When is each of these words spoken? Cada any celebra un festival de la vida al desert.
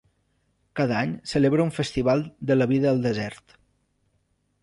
Cada 0.79 0.95
any 1.01 1.11
celebra 1.31 1.67
un 1.67 1.73
festival 1.75 2.25
de 2.51 2.57
la 2.59 2.67
vida 2.73 2.89
al 2.95 3.05
desert. 3.05 3.57